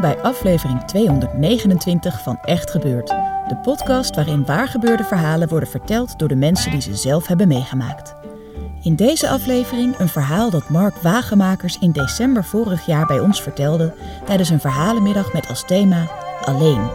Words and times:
Bij 0.00 0.22
aflevering 0.22 0.84
229 0.84 2.22
van 2.22 2.38
Echt 2.42 2.70
Gebeurd. 2.70 3.08
De 3.48 3.58
podcast 3.62 4.14
waarin 4.14 4.44
waargebeurde 4.44 5.04
verhalen 5.04 5.48
worden 5.48 5.68
verteld 5.68 6.18
door 6.18 6.28
de 6.28 6.36
mensen 6.36 6.70
die 6.70 6.80
ze 6.80 6.94
zelf 6.94 7.26
hebben 7.26 7.48
meegemaakt. 7.48 8.14
In 8.82 8.96
deze 8.96 9.28
aflevering 9.28 9.98
een 9.98 10.08
verhaal 10.08 10.50
dat 10.50 10.68
Mark 10.68 10.96
Wagemakers 10.96 11.78
in 11.78 11.92
december 11.92 12.44
vorig 12.44 12.86
jaar 12.86 13.06
bij 13.06 13.20
ons 13.20 13.42
vertelde 13.42 13.94
tijdens 14.24 14.48
een 14.48 14.60
verhalenmiddag 14.60 15.32
met 15.32 15.48
als 15.48 15.64
thema 15.66 16.08
Alleen. 16.44 16.88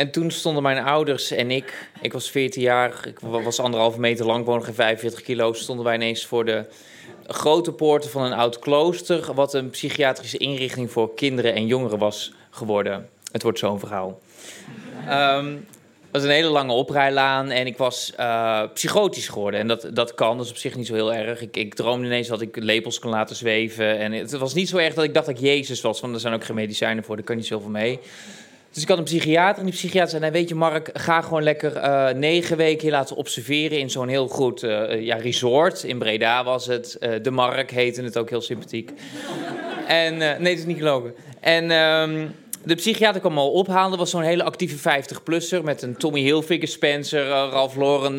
En 0.00 0.10
toen 0.10 0.30
stonden 0.30 0.62
mijn 0.62 0.78
ouders 0.78 1.30
en 1.30 1.50
ik, 1.50 1.90
ik 2.00 2.12
was 2.12 2.30
14 2.30 2.62
jaar, 2.62 3.06
ik 3.06 3.18
was 3.20 3.60
anderhalve 3.60 4.00
meter 4.00 4.26
lang, 4.26 4.44
woon 4.44 4.54
ongeveer 4.54 4.74
45 4.74 5.22
kilo, 5.22 5.52
stonden 5.52 5.84
wij 5.84 5.94
ineens 5.94 6.26
voor 6.26 6.44
de 6.44 6.64
grote 7.26 7.72
poorten 7.72 8.10
van 8.10 8.22
een 8.22 8.32
oud 8.32 8.58
klooster, 8.58 9.34
wat 9.34 9.54
een 9.54 9.70
psychiatrische 9.70 10.38
inrichting 10.38 10.90
voor 10.90 11.14
kinderen 11.14 11.54
en 11.54 11.66
jongeren 11.66 11.98
was 11.98 12.32
geworden. 12.50 13.08
Het 13.32 13.42
wordt 13.42 13.58
zo'n 13.58 13.78
verhaal. 13.78 14.20
Ehm, 15.08 15.46
het 15.46 16.10
was 16.10 16.22
een 16.22 16.30
hele 16.30 16.48
lange 16.48 16.72
oprijlaan 16.72 17.50
en 17.50 17.66
ik 17.66 17.76
was 17.76 18.12
uh, 18.20 18.62
psychotisch 18.74 19.28
geworden. 19.28 19.60
En 19.60 19.68
dat, 19.68 19.90
dat 19.92 20.14
kan, 20.14 20.36
dat 20.36 20.46
is 20.46 20.52
op 20.52 20.58
zich 20.58 20.76
niet 20.76 20.86
zo 20.86 20.94
heel 20.94 21.14
erg. 21.14 21.40
Ik, 21.40 21.56
ik 21.56 21.74
droomde 21.74 22.06
ineens 22.06 22.28
dat 22.28 22.40
ik 22.40 22.56
lepels 22.56 22.98
kon 22.98 23.10
laten 23.10 23.36
zweven. 23.36 23.98
En 23.98 24.12
het 24.12 24.32
was 24.32 24.54
niet 24.54 24.68
zo 24.68 24.76
erg 24.76 24.94
dat 24.94 25.04
ik 25.04 25.14
dacht 25.14 25.26
dat 25.26 25.36
ik 25.36 25.42
Jezus 25.42 25.80
was, 25.80 26.00
want 26.00 26.14
er 26.14 26.20
zijn 26.20 26.34
ook 26.34 26.44
geen 26.44 26.56
medicijnen 26.56 27.04
voor, 27.04 27.16
daar 27.16 27.24
kan 27.24 27.36
niet 27.36 27.46
zoveel 27.46 27.70
mee. 27.70 28.00
Dus 28.72 28.82
ik 28.82 28.88
had 28.88 28.98
een 28.98 29.04
psychiater 29.04 29.58
en 29.58 29.64
die 29.64 29.74
psychiater 29.74 30.10
zei... 30.10 30.20
Nou, 30.20 30.32
weet 30.32 30.48
je 30.48 30.54
Mark, 30.54 30.90
ga 30.92 31.20
gewoon 31.20 31.42
lekker 31.42 31.76
uh, 31.76 32.08
negen 32.08 32.56
weken 32.56 32.86
je 32.86 32.92
laten 32.92 33.16
observeren... 33.16 33.78
in 33.78 33.90
zo'n 33.90 34.08
heel 34.08 34.28
goed 34.28 34.62
uh, 34.62 35.00
ja, 35.00 35.16
resort. 35.16 35.82
In 35.82 35.98
Breda 35.98 36.44
was 36.44 36.66
het. 36.66 36.96
Uh, 37.00 37.14
de 37.22 37.30
Mark 37.30 37.70
heette 37.70 38.02
het 38.02 38.18
ook 38.18 38.30
heel 38.30 38.40
sympathiek. 38.40 38.90
en, 39.86 40.16
nee, 40.16 40.36
het 40.36 40.58
is 40.58 40.64
niet 40.64 40.78
gelogen. 40.78 41.14
En... 41.40 41.70
Um, 41.70 42.34
de 42.64 42.74
psychiater 42.74 43.20
kwam 43.20 43.38
al 43.38 43.50
ophalen. 43.50 43.90
Dat 43.90 43.98
was 43.98 44.10
zo'n 44.10 44.22
hele 44.22 44.42
actieve 44.42 44.76
50-plusser 44.76 45.62
met 45.64 45.82
een 45.82 45.96
Tommy 45.96 46.20
Hilfiger, 46.20 46.68
Spencer, 46.68 47.26
Ralph 47.26 47.76
Lauren 47.76 48.18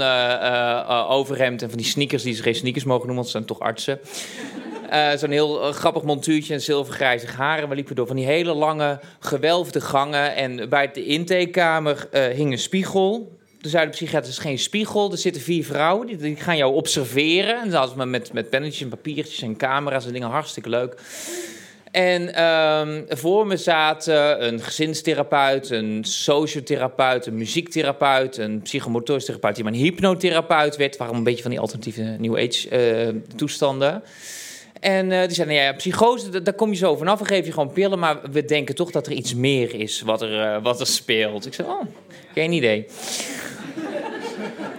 overhemd 1.08 1.62
en 1.62 1.70
van 1.70 1.78
die 1.78 1.88
sneakers 1.88 2.24
die 2.24 2.34
ze 2.34 2.42
geen 2.42 2.56
sneakers 2.56 2.84
mogen 2.84 3.08
noemen, 3.08 3.24
want 3.24 3.26
ze 3.26 3.32
zijn 3.32 3.46
toch 3.46 3.60
artsen. 3.60 4.00
Uh, 4.94 5.12
Zo'n 5.16 5.32
heel 5.32 5.68
uh, 5.68 5.74
grappig 5.74 6.04
montuurtje 6.04 6.54
en 6.54 6.62
zilvergrijze 6.62 7.28
haren. 7.28 7.70
We 7.70 7.76
liepen 7.76 7.96
door 7.96 8.08
van 8.08 8.16
die 8.16 8.26
hele 8.26 8.54
lange 8.54 9.00
gewelfde 9.20 9.82
gangen. 9.82 10.36
En 10.36 10.70
bij 10.70 10.92
de 10.92 11.06
intakekamer 11.06 12.08
uh, 12.12 12.26
hing 12.26 12.52
een 12.52 12.60
spiegel. 12.60 13.38
Toen 13.62 13.72
zei 13.72 13.86
de 13.86 13.92
psychiater, 13.92 14.24
er 14.24 14.30
is 14.30 14.38
geen 14.38 14.60
spiegel. 14.60 15.12
Er 15.12 15.18
zitten 15.18 15.42
vier 15.42 15.66
vrouwen, 15.66 16.08
die, 16.08 16.18
die 16.18 16.36
gaan 16.36 16.58
jou 16.58 16.74
observeren. 16.74 17.62
En 17.62 17.70
dat 17.70 17.94
was 17.94 18.06
met, 18.06 18.34
met 18.34 18.50
pennetjes 18.50 18.82
en 18.82 18.90
papiertjes 18.90 19.42
en 19.42 19.58
camera's 19.58 20.06
en 20.06 20.14
dingen. 20.14 20.30
Hartstikke 20.30 20.70
leuk. 20.70 20.96
En 21.92 22.44
um, 22.44 23.06
voor 23.10 23.48
me 23.48 23.58
zaten 23.58 24.48
een 24.48 24.60
gezinstherapeut, 24.60 25.70
een 25.70 26.00
sociotherapeut, 26.04 27.26
een 27.26 27.38
muziektherapeut, 27.38 28.38
een 28.38 28.62
psychomotorisch 28.62 29.26
therapeut 29.26 29.56
die 29.56 29.64
maar 29.64 29.73
een 29.73 29.80
hypnotherapeut 29.80 30.76
werd. 30.76 30.98
Waarom 30.98 31.18
een 31.18 31.23
beetje 31.23 31.42
van 31.42 31.52
die 31.52 31.60
alternatieve 31.60 32.02
New 32.02 32.38
Age 32.38 33.22
toestanden. 33.36 34.04
En 34.81 35.11
uh, 35.11 35.19
die 35.21 35.36
zeiden, 35.36 35.55
nou 35.55 35.67
ja, 35.67 35.73
psychose, 35.73 36.42
daar 36.42 36.53
kom 36.53 36.69
je 36.69 36.75
zo 36.75 36.95
vanaf. 36.95 37.19
We 37.19 37.25
geven 37.25 37.45
je 37.45 37.52
gewoon 37.52 37.71
pillen, 37.71 37.99
maar 37.99 38.17
we 38.31 38.45
denken 38.45 38.75
toch 38.75 38.92
dat 38.92 39.05
er 39.05 39.11
iets 39.14 39.36
meer 39.36 39.75
is 39.75 40.02
wat 40.02 40.21
er, 40.21 40.55
uh, 40.55 40.64
wat 40.64 40.80
er 40.80 40.87
speelt. 40.87 41.45
Ik 41.45 41.53
zei, 41.53 41.67
oh, 41.67 41.81
geen 42.33 42.52
idee. 42.52 42.87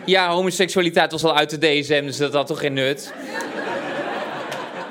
ja, 0.05 0.31
homoseksualiteit 0.31 1.13
was 1.13 1.25
al 1.25 1.37
uit 1.37 1.51
de 1.51 1.59
DSM, 1.59 2.05
dus 2.05 2.17
dat 2.17 2.33
had 2.33 2.47
toch 2.47 2.61
geen 2.61 2.73
nut. 2.73 3.13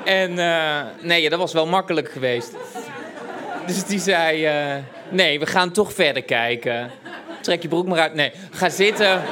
en 0.04 0.32
uh, 0.32 0.80
nee, 1.00 1.28
dat 1.28 1.38
was 1.38 1.52
wel 1.52 1.66
makkelijk 1.66 2.10
geweest. 2.10 2.52
Dus 3.66 3.84
die 3.84 4.00
zei, 4.00 4.48
nee, 5.10 5.38
we 5.38 5.46
gaan 5.46 5.72
toch 5.72 5.92
verder 5.92 6.22
kijken. 6.22 6.90
Trek 7.40 7.62
je 7.62 7.68
broek 7.68 7.86
maar 7.86 7.98
uit. 7.98 8.14
Nee, 8.14 8.32
ga 8.50 8.68
zitten 8.68 9.22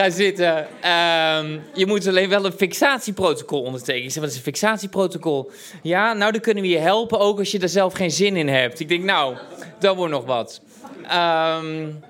ga 0.00 0.10
zitten. 0.10 0.58
Um, 0.58 1.62
je 1.74 1.86
moet 1.86 2.06
alleen 2.06 2.28
wel 2.28 2.44
een 2.44 2.52
fixatieprotocol 2.52 3.62
ondertekenen. 3.62 4.08
Ik 4.08 4.14
wat 4.14 4.30
is 4.30 4.36
een 4.36 4.42
fixatieprotocol? 4.42 5.50
Ja, 5.82 6.12
nou, 6.12 6.32
dan 6.32 6.40
kunnen 6.40 6.62
we 6.62 6.68
je 6.68 6.78
helpen, 6.78 7.18
ook 7.18 7.38
als 7.38 7.50
je 7.50 7.58
er 7.58 7.68
zelf 7.68 7.92
geen 7.92 8.10
zin 8.10 8.36
in 8.36 8.48
hebt. 8.48 8.80
Ik 8.80 8.88
denk, 8.88 9.04
nou, 9.04 9.36
dat 9.78 9.96
wordt 9.96 10.12
nog 10.12 10.24
wat. 10.24 10.60
Um, 11.02 12.00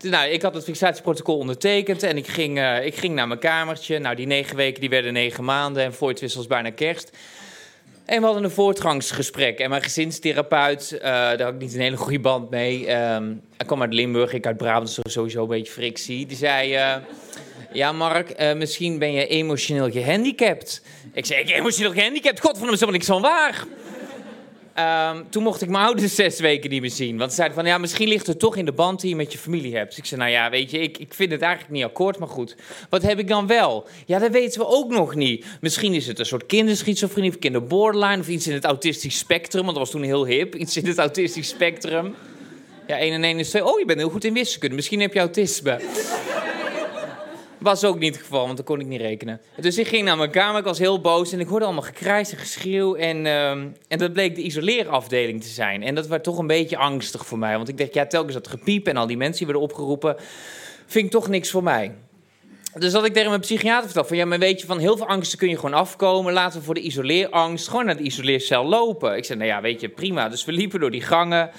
nou, 0.00 0.28
ik 0.28 0.42
had 0.42 0.54
het 0.54 0.64
fixatieprotocol 0.64 1.38
ondertekend 1.38 2.02
en 2.02 2.16
ik 2.16 2.26
ging, 2.26 2.58
uh, 2.58 2.84
ik 2.84 2.94
ging 2.94 3.14
naar 3.14 3.28
mijn 3.28 3.40
kamertje. 3.40 3.98
Nou, 3.98 4.16
die 4.16 4.26
negen 4.26 4.56
weken 4.56 4.80
die 4.80 4.90
werden 4.90 5.12
negen 5.12 5.44
maanden 5.44 5.82
en 5.82 5.94
voor 5.94 6.08
het 6.08 6.48
bijna 6.48 6.70
kerst. 6.70 7.16
En 8.06 8.18
we 8.18 8.24
hadden 8.24 8.44
een 8.44 8.50
voortgangsgesprek. 8.50 9.58
En 9.58 9.70
mijn 9.70 9.82
gezinstherapeut, 9.82 10.92
uh, 10.92 11.00
daar 11.02 11.42
had 11.42 11.52
ik 11.52 11.60
niet 11.60 11.74
een 11.74 11.80
hele 11.80 11.96
goede 11.96 12.20
band 12.20 12.50
mee. 12.50 12.80
Um, 12.80 13.40
hij 13.56 13.66
kwam 13.66 13.80
uit 13.80 13.92
Limburg, 13.92 14.32
ik 14.32 14.46
uit 14.46 14.56
Brabant, 14.56 14.98
dus 15.02 15.12
sowieso 15.12 15.42
een 15.42 15.48
beetje 15.48 15.72
frictie. 15.72 16.26
Die 16.26 16.36
zei, 16.36 16.74
uh, 16.74 16.94
ja 17.72 17.92
Mark, 17.92 18.40
uh, 18.40 18.52
misschien 18.52 18.98
ben 18.98 19.12
je 19.12 19.26
emotioneel 19.26 19.90
gehandicapt. 19.90 20.82
Ik 21.12 21.26
zei, 21.26 21.40
ik 21.40 21.50
emotioneel 21.50 21.92
gehandicapt? 21.92 22.40
Godverdomme, 22.40 22.72
is 22.72 22.80
helemaal 22.80 23.00
niks 23.00 23.10
van 23.10 23.22
waar. 23.22 23.64
Um, 24.78 25.30
toen 25.30 25.42
mocht 25.42 25.62
ik 25.62 25.68
mijn 25.68 25.84
ouders 25.84 26.14
zes 26.24 26.40
weken 26.40 26.70
niet 26.70 26.80
meer 26.80 26.90
zien. 26.90 27.18
Want 27.18 27.30
ze 27.30 27.36
zeiden 27.36 27.56
van, 27.56 27.66
ja, 27.66 27.78
misschien 27.78 28.08
ligt 28.08 28.26
het 28.26 28.38
toch 28.38 28.56
in 28.56 28.64
de 28.64 28.72
band 28.72 29.00
die 29.00 29.10
je 29.10 29.16
met 29.16 29.32
je 29.32 29.38
familie 29.38 29.76
hebt. 29.76 29.88
Dus 29.88 29.98
ik 29.98 30.04
zei, 30.04 30.20
nou 30.20 30.32
ja, 30.32 30.50
weet 30.50 30.70
je, 30.70 30.78
ik, 30.78 30.98
ik 30.98 31.14
vind 31.14 31.30
het 31.30 31.42
eigenlijk 31.42 31.72
niet 31.72 31.84
akkoord, 31.84 32.18
maar 32.18 32.28
goed. 32.28 32.56
Wat 32.90 33.02
heb 33.02 33.18
ik 33.18 33.28
dan 33.28 33.46
wel? 33.46 33.86
Ja, 34.06 34.18
dat 34.18 34.30
weten 34.30 34.60
we 34.60 34.66
ook 34.66 34.90
nog 34.90 35.14
niet. 35.14 35.46
Misschien 35.60 35.94
is 35.94 36.06
het 36.06 36.18
een 36.18 36.26
soort 36.26 36.46
kinderschizofrenie 36.46 37.30
of 37.30 37.38
kinderborderline... 37.38 38.20
of 38.20 38.28
iets 38.28 38.46
in 38.46 38.54
het 38.54 38.64
autistisch 38.64 39.18
spectrum, 39.18 39.62
want 39.64 39.76
dat 39.76 39.84
was 39.84 39.90
toen 39.94 40.02
heel 40.02 40.26
hip. 40.26 40.54
Iets 40.54 40.76
in 40.76 40.86
het 40.86 40.98
autistisch 40.98 41.48
spectrum. 41.48 42.14
Ja, 42.86 42.98
1 42.98 43.12
en 43.12 43.24
1 43.24 43.38
is 43.38 43.48
2. 43.48 43.64
Oh, 43.64 43.78
je 43.78 43.84
bent 43.84 43.98
heel 43.98 44.10
goed 44.10 44.24
in 44.24 44.34
wiskunde. 44.34 44.76
Misschien 44.76 45.00
heb 45.00 45.12
je 45.12 45.18
autisme. 45.18 45.80
Was 47.58 47.84
ook 47.84 47.98
niet 47.98 48.14
het 48.14 48.22
geval, 48.22 48.44
want 48.44 48.56
dan 48.56 48.66
kon 48.66 48.80
ik 48.80 48.86
niet 48.86 49.00
rekenen. 49.00 49.40
Dus 49.60 49.78
ik 49.78 49.86
ging 49.86 50.04
naar 50.04 50.16
mijn 50.16 50.30
kamer, 50.30 50.58
ik 50.58 50.66
was 50.66 50.78
heel 50.78 51.00
boos 51.00 51.32
en 51.32 51.40
ik 51.40 51.46
hoorde 51.46 51.64
allemaal 51.64 51.82
gekrijs 51.82 52.32
en 52.32 52.38
geschreeuw. 52.38 52.94
En, 52.94 53.24
uh, 53.24 53.50
en 53.88 53.98
dat 53.98 54.12
bleek 54.12 54.34
de 54.34 54.42
isoleerafdeling 54.42 55.42
te 55.42 55.48
zijn. 55.48 55.82
En 55.82 55.94
dat 55.94 56.06
werd 56.06 56.24
toch 56.24 56.38
een 56.38 56.46
beetje 56.46 56.76
angstig 56.76 57.26
voor 57.26 57.38
mij. 57.38 57.56
Want 57.56 57.68
ik 57.68 57.78
dacht, 57.78 57.94
ja, 57.94 58.06
telkens 58.06 58.34
dat 58.34 58.48
gepiep 58.48 58.86
en 58.86 58.96
al 58.96 59.06
die 59.06 59.16
mensen 59.16 59.36
die 59.36 59.46
werden 59.46 59.64
opgeroepen, 59.64 60.16
vind 60.86 61.10
toch 61.10 61.28
niks 61.28 61.50
voor 61.50 61.62
mij. 61.62 61.94
Dus 62.78 62.92
dat 62.92 63.04
ik 63.04 63.12
tegen 63.12 63.28
mijn 63.28 63.40
psychiater 63.40 63.84
vertelde 63.84 64.08
van 64.08 64.16
ja, 64.16 64.24
maar 64.24 64.38
weet 64.38 64.60
je, 64.60 64.66
van 64.66 64.78
heel 64.78 64.96
veel 64.96 65.06
angsten 65.06 65.38
kun 65.38 65.48
je 65.48 65.56
gewoon 65.56 65.74
afkomen. 65.74 66.32
Laten 66.32 66.58
we 66.58 66.64
voor 66.64 66.74
de 66.74 66.80
isoleerangst 66.80 67.68
gewoon 67.68 67.84
naar 67.84 67.96
de 67.96 68.02
isoleercel 68.02 68.64
lopen. 68.64 69.16
Ik 69.16 69.24
zei, 69.24 69.38
nou 69.38 69.50
ja, 69.50 69.60
weet 69.60 69.80
je, 69.80 69.88
prima. 69.88 70.28
Dus 70.28 70.44
we 70.44 70.52
liepen 70.52 70.80
door 70.80 70.90
die 70.90 71.00
gangen. 71.00 71.50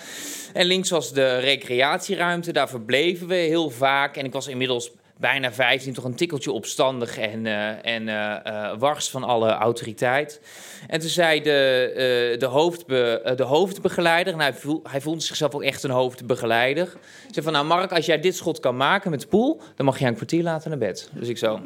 En 0.54 0.66
links 0.66 0.90
was 0.90 1.14
de 1.14 1.38
recreatieruimte, 1.38 2.52
daar 2.52 2.70
verbleven 2.70 3.28
we 3.28 3.36
heel 3.36 3.70
vaak. 3.70 4.18
En 4.18 4.26
ik 4.26 4.34
was 4.34 4.48
inmiddels 4.48 4.92
bijna 5.20 5.54
15, 5.54 5.94
toch 5.94 6.04
een 6.04 6.16
tikkeltje 6.16 6.52
opstandig 6.52 7.18
en, 7.18 7.46
uh, 7.46 7.86
en 7.86 8.08
uh, 8.08 8.74
wars 8.78 9.10
van 9.10 9.24
alle 9.24 9.50
autoriteit. 9.50 10.42
En 10.88 11.00
toen 11.00 11.10
zei 11.10 11.42
de, 11.42 12.36
de, 12.40 12.46
hoofdbe, 12.46 13.34
de 13.36 13.44
hoofdbegeleider, 13.44 14.34
en 14.34 14.40
hij, 14.40 14.54
voel, 14.54 14.82
hij 14.90 15.02
voelde 15.02 15.22
zichzelf 15.22 15.56
ook 15.56 15.64
echt 15.64 15.84
een 15.84 15.90
hoofdbegeleider. 15.90 16.94
Zei 17.32 17.46
van, 17.46 17.54
nou 17.54 17.66
Mark, 17.66 17.92
als 17.92 18.06
jij 18.06 18.20
dit 18.20 18.36
schot 18.36 18.60
kan 18.60 18.78
maken 18.78 19.12
met 19.12 19.22
de 19.22 19.28
poel, 19.28 19.62
dan 19.76 19.86
mag 19.86 20.00
je 20.00 20.06
een 20.06 20.16
kwartier 20.16 20.44
later 20.44 20.70
naar 20.70 20.80
bed. 20.80 21.10
Dus 21.14 21.28
ik 21.28 21.38
zo. 21.38 21.60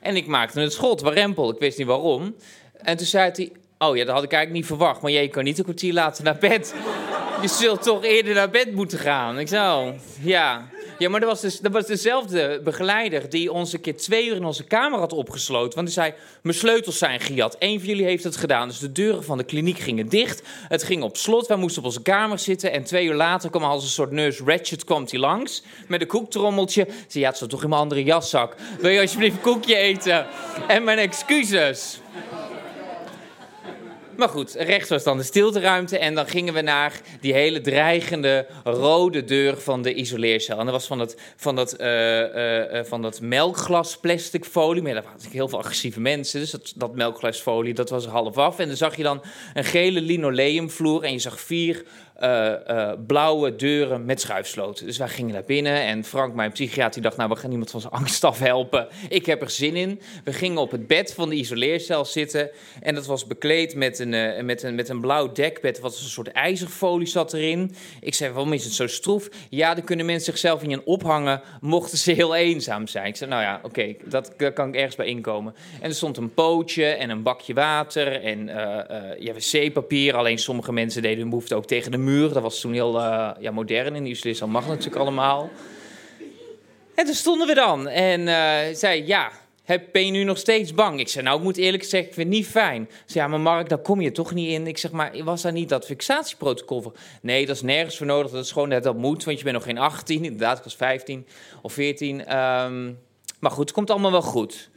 En 0.00 0.16
ik 0.16 0.26
maakte 0.26 0.60
het 0.60 0.72
schot, 0.72 1.00
warempel, 1.00 1.50
ik 1.50 1.58
wist 1.58 1.78
niet 1.78 1.86
waarom. 1.86 2.34
En 2.72 2.96
toen 2.96 3.06
zei 3.06 3.30
hij, 3.34 3.52
oh 3.78 3.96
ja, 3.96 4.04
dat 4.04 4.14
had 4.14 4.24
ik 4.24 4.32
eigenlijk 4.32 4.52
niet 4.52 4.66
verwacht, 4.66 5.00
maar 5.00 5.10
jij 5.10 5.28
kan 5.28 5.44
niet 5.44 5.58
een 5.58 5.64
kwartier 5.64 5.92
later 5.92 6.24
naar 6.24 6.38
bed. 6.38 6.74
je 7.42 7.48
zult 7.48 7.82
toch 7.82 8.04
eerder 8.04 8.34
naar 8.34 8.50
bed 8.50 8.72
moeten 8.72 8.98
gaan. 8.98 9.38
Ik 9.38 9.48
zo, 9.48 9.94
ja. 10.20 10.68
Ja, 10.98 11.08
maar 11.08 11.20
dat 11.20 11.28
was, 11.28 11.40
dus, 11.40 11.60
dat 11.60 11.72
was 11.72 11.86
dezelfde 11.86 12.60
begeleider 12.64 13.30
die 13.30 13.52
ons 13.52 13.72
een 13.72 13.80
keer 13.80 13.96
twee 13.96 14.26
uur 14.26 14.36
in 14.36 14.44
onze 14.44 14.64
kamer 14.64 14.98
had 14.98 15.12
opgesloten. 15.12 15.74
Want 15.74 15.94
hij 15.94 16.04
zei, 16.04 16.14
mijn 16.42 16.56
sleutels 16.56 16.98
zijn 16.98 17.20
gejat. 17.20 17.56
Eén 17.58 17.78
van 17.78 17.88
jullie 17.88 18.04
heeft 18.04 18.24
het 18.24 18.36
gedaan. 18.36 18.68
Dus 18.68 18.78
de 18.78 18.92
deuren 18.92 19.24
van 19.24 19.38
de 19.38 19.44
kliniek 19.44 19.78
gingen 19.78 20.08
dicht. 20.08 20.42
Het 20.68 20.82
ging 20.82 21.02
op 21.02 21.16
slot. 21.16 21.46
Wij 21.46 21.56
moesten 21.56 21.82
op 21.82 21.86
onze 21.86 22.02
kamer 22.02 22.38
zitten. 22.38 22.72
En 22.72 22.84
twee 22.84 23.06
uur 23.06 23.14
later 23.14 23.50
kwam 23.50 23.62
als 23.62 23.82
een 23.82 23.88
soort 23.88 24.10
nurse 24.10 24.44
Ratchet 24.44 24.84
komt 24.84 25.10
hij 25.10 25.20
langs. 25.20 25.62
Met 25.88 26.00
een 26.00 26.06
koektrommeltje. 26.06 26.86
Zei, 27.06 27.24
ja, 27.24 27.28
het 27.28 27.38
zat 27.38 27.50
toch 27.50 27.62
in 27.62 27.68
mijn 27.68 27.80
andere 27.80 28.04
jaszak. 28.04 28.54
Wil 28.80 28.90
je 28.90 29.00
alsjeblieft 29.00 29.36
een 29.36 29.42
koekje 29.42 29.76
eten? 29.76 30.26
En 30.68 30.84
mijn 30.84 30.98
excuses. 30.98 32.00
Maar 34.16 34.28
goed, 34.28 34.54
rechts 34.58 34.88
was 34.88 35.04
dan 35.04 35.16
de 35.16 35.22
stilteruimte. 35.22 35.98
En 35.98 36.14
dan 36.14 36.26
gingen 36.26 36.54
we 36.54 36.60
naar 36.60 37.00
die 37.20 37.32
hele 37.32 37.60
dreigende 37.60 38.46
rode 38.64 39.24
deur 39.24 39.56
van 39.56 39.82
de 39.82 39.94
isoleercel. 39.94 40.58
En 40.58 40.64
dat 40.64 40.74
was 40.74 40.86
van 40.86 40.98
dat, 40.98 41.16
van 41.36 41.56
dat, 41.56 41.80
uh, 41.80 42.20
uh, 42.20 42.84
van 42.84 43.02
dat 43.02 43.20
melkglas 43.20 43.96
plastic. 43.96 44.44
Maar 44.54 44.94
daar 44.94 45.02
waren 45.02 45.30
heel 45.30 45.48
veel 45.48 45.58
agressieve 45.58 46.00
mensen. 46.00 46.40
Dus 46.40 46.50
dat, 46.50 46.72
dat 46.76 46.94
dat 47.76 47.90
was 47.90 48.06
half 48.06 48.38
af. 48.38 48.58
En 48.58 48.66
dan 48.66 48.76
zag 48.76 48.96
je 48.96 49.02
dan 49.02 49.22
een 49.54 49.64
gele 49.64 50.00
linoleumvloer. 50.00 51.02
En 51.02 51.12
je 51.12 51.18
zag 51.18 51.40
vier 51.40 51.84
uh, 52.22 52.52
uh, 52.68 52.92
blauwe 53.06 53.56
deuren 53.56 54.04
met 54.04 54.20
schuifsloten. 54.20 54.86
Dus 54.86 54.98
wij 54.98 55.08
gingen 55.08 55.32
naar 55.32 55.44
binnen 55.44 55.80
en 55.80 56.04
Frank, 56.04 56.34
mijn 56.34 56.52
psychiater, 56.52 56.92
die 56.92 57.02
dacht... 57.02 57.16
nou, 57.16 57.28
we 57.30 57.36
gaan 57.36 57.50
iemand 57.50 57.70
van 57.70 57.80
zijn 57.80 57.92
angst 57.92 58.24
afhelpen. 58.24 58.88
Ik 59.08 59.26
heb 59.26 59.42
er 59.42 59.50
zin 59.50 59.76
in. 59.76 60.00
We 60.24 60.32
gingen 60.32 60.58
op 60.58 60.70
het 60.70 60.86
bed 60.86 61.14
van 61.14 61.28
de 61.28 61.34
isoleercel 61.34 62.04
zitten... 62.04 62.50
en 62.80 62.94
dat 62.94 63.06
was 63.06 63.26
bekleed 63.26 63.74
met 63.74 63.98
een, 63.98 64.12
uh, 64.12 64.42
met 64.42 64.62
een, 64.62 64.74
met 64.74 64.88
een 64.88 65.00
blauw 65.00 65.32
dekbed. 65.32 65.80
Wat 65.80 65.92
een 65.92 66.04
soort 66.04 66.32
ijzerfolie 66.32 67.06
zat 67.06 67.32
erin. 67.32 67.74
Ik 68.00 68.14
zei, 68.14 68.32
waarom 68.32 68.52
is 68.52 68.64
het 68.64 68.72
zo 68.72 68.86
stroef? 68.86 69.28
Ja, 69.50 69.74
dan 69.74 69.84
kunnen 69.84 70.06
mensen 70.06 70.24
zichzelf 70.24 70.62
in 70.62 70.70
je 70.70 70.86
ophangen... 70.86 71.40
mochten 71.60 71.98
ze 71.98 72.12
heel 72.12 72.34
eenzaam 72.34 72.86
zijn. 72.86 73.06
Ik 73.06 73.16
zei, 73.16 73.30
nou 73.30 73.42
ja, 73.42 73.60
oké, 73.62 73.94
dat, 74.04 74.32
daar 74.36 74.52
kan 74.52 74.68
ik 74.68 74.74
ergens 74.74 74.96
bij 74.96 75.06
inkomen. 75.06 75.54
En 75.80 75.88
er 75.88 75.94
stond 75.94 76.16
een 76.16 76.34
pootje 76.34 76.86
en 76.86 77.10
een 77.10 77.22
bakje 77.22 77.54
water 77.54 78.22
en 78.22 78.46
ja, 79.18 79.32
wc-papier. 79.32 80.14
Alleen 80.16 80.38
sommige 80.38 80.72
mensen 80.72 81.02
deden 81.02 81.18
hun 81.18 81.28
behoefte 81.28 81.54
ook 81.54 81.66
tegen 81.66 81.90
de 81.90 82.04
muur. 82.06 82.32
Dat 82.32 82.42
was 82.42 82.60
toen 82.60 82.72
heel 82.72 82.96
uh, 82.96 83.30
ja, 83.40 83.50
modern 83.50 83.94
in 83.94 84.06
Islissam 84.06 84.50
mag 84.50 84.66
natuurlijk 84.66 84.96
allemaal. 84.96 85.50
En 86.94 87.04
toen 87.04 87.14
stonden 87.14 87.46
we 87.46 87.54
dan 87.54 87.88
en 87.88 88.20
uh, 88.20 88.74
zei, 88.74 89.06
ja, 89.06 89.30
heb, 89.64 89.88
ben 89.92 90.06
je 90.06 90.10
nu 90.10 90.24
nog 90.24 90.38
steeds 90.38 90.74
bang? 90.74 91.00
Ik 91.00 91.08
zei, 91.08 91.24
nou, 91.24 91.38
ik 91.38 91.44
moet 91.44 91.56
eerlijk 91.56 91.82
zeggen, 91.82 92.08
ik 92.08 92.14
vind 92.14 92.28
het 92.28 92.36
niet 92.36 92.46
fijn. 92.46 92.88
Ze 92.90 93.12
zei, 93.12 93.24
ja, 93.24 93.30
maar 93.30 93.40
Mark, 93.40 93.68
daar 93.68 93.78
kom 93.78 94.00
je 94.00 94.12
toch 94.12 94.34
niet 94.34 94.50
in? 94.50 94.66
Ik 94.66 94.78
zeg, 94.78 94.90
maar 94.90 95.24
was 95.24 95.42
daar 95.42 95.52
niet 95.52 95.68
dat 95.68 95.84
fixatieprotocol 95.84 96.82
voor? 96.82 96.92
Nee, 97.22 97.46
dat 97.46 97.56
is 97.56 97.62
nergens 97.62 97.96
voor 97.96 98.06
nodig. 98.06 98.30
Dat 98.30 98.44
is 98.44 98.52
gewoon 98.52 98.68
net 98.68 98.82
dat 98.82 98.96
moet, 98.96 99.24
want 99.24 99.38
je 99.38 99.44
bent 99.44 99.56
nog 99.56 99.64
geen 99.64 99.78
18. 99.78 100.24
Inderdaad, 100.24 100.58
ik 100.58 100.64
was 100.64 100.76
15 100.76 101.26
of 101.62 101.72
14. 101.72 102.20
Um, 102.20 102.98
maar 103.38 103.50
goed, 103.50 103.64
het 103.64 103.72
komt 103.72 103.90
allemaal 103.90 104.10
wel 104.10 104.22
goed. 104.22 104.70